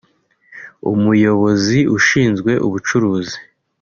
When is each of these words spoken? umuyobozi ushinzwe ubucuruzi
umuyobozi 0.91 1.79
ushinzwe 1.97 2.51
ubucuruzi 2.67 3.37